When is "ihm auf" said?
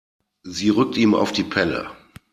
0.97-1.31